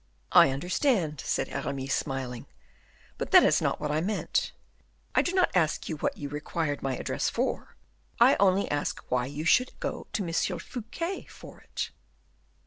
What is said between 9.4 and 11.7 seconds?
should go to M. Fouquet for